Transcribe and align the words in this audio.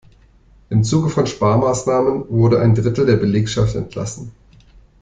Im 0.71 0.83
Zuge 0.83 1.09
von 1.09 1.27
Sparmaßnahmen 1.27 2.27
wurde 2.31 2.59
ein 2.59 2.73
Drittel 2.73 3.05
der 3.05 3.17
Belegschaft 3.17 3.75
entlassen. 3.75 4.31